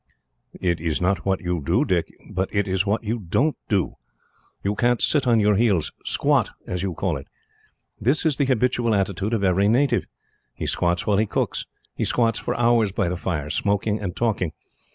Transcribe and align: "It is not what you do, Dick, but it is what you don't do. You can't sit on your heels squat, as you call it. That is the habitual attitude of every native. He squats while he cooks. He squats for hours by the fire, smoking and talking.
"It 0.59 0.79
is 0.81 0.99
not 0.99 1.27
what 1.27 1.41
you 1.41 1.61
do, 1.63 1.85
Dick, 1.85 2.11
but 2.27 2.49
it 2.51 2.67
is 2.67 2.87
what 2.87 3.03
you 3.03 3.19
don't 3.19 3.55
do. 3.69 3.97
You 4.63 4.73
can't 4.73 4.99
sit 4.99 5.27
on 5.27 5.39
your 5.39 5.55
heels 5.57 5.91
squat, 6.03 6.49
as 6.65 6.81
you 6.81 6.95
call 6.95 7.17
it. 7.17 7.27
That 7.99 8.25
is 8.25 8.37
the 8.37 8.45
habitual 8.45 8.95
attitude 8.95 9.31
of 9.35 9.43
every 9.43 9.67
native. 9.67 10.07
He 10.55 10.65
squats 10.65 11.05
while 11.05 11.17
he 11.17 11.27
cooks. 11.27 11.67
He 11.93 12.03
squats 12.03 12.39
for 12.39 12.55
hours 12.57 12.91
by 12.91 13.09
the 13.09 13.15
fire, 13.15 13.51
smoking 13.51 13.99
and 13.99 14.15
talking. 14.15 14.53